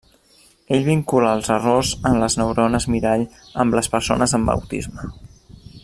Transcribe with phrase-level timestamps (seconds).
[0.77, 3.27] Ell vincula els errors en les neurones mirall
[3.65, 5.11] amb les persones amb autisme.